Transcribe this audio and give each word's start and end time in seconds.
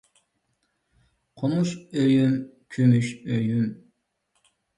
قومۇش 1.41 1.73
ئۆيۈم، 1.99 2.33
كۈمۈش 2.77 3.13
ئۆيۈم. 3.29 3.71